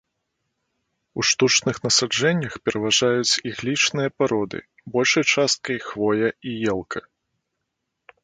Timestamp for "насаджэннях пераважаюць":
1.85-3.39